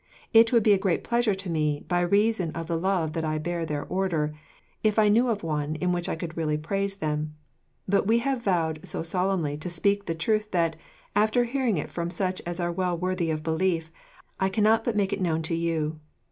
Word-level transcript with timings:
It 0.33 0.51
would 0.51 0.63
be 0.63 0.73
a 0.73 0.79
great 0.79 1.03
pleasure 1.03 1.35
to 1.35 1.47
me, 1.47 1.85
by 1.87 1.99
reason 2.01 2.49
of 2.53 2.65
the 2.65 2.75
love 2.75 3.13
that 3.13 3.23
I 3.23 3.37
bear 3.37 3.67
their 3.67 3.85
Order, 3.85 4.33
if 4.81 4.97
I 4.97 5.09
knew 5.09 5.29
of 5.29 5.43
one 5.43 5.75
in 5.75 5.91
which 5.91 6.09
I 6.09 6.15
could 6.15 6.35
really 6.35 6.57
praise 6.57 6.95
them; 6.95 7.35
but 7.87 8.07
we 8.07 8.17
have 8.17 8.41
vowed 8.41 8.79
so 8.81 9.03
solemnly 9.03 9.57
to 9.57 9.69
speak 9.69 10.05
the 10.05 10.15
truth 10.15 10.49
that, 10.49 10.75
after 11.15 11.43
hearing 11.43 11.77
it 11.77 11.91
from 11.91 12.09
such 12.09 12.41
as 12.47 12.59
are 12.59 12.71
well 12.71 12.97
worthy 12.97 13.29
of 13.29 13.43
belief, 13.43 13.91
I 14.39 14.49
cannot 14.49 14.83
but 14.83 14.95
make 14.95 15.13
it 15.13 15.21
known 15.21 15.43
to 15.43 15.55
you. 15.55 15.99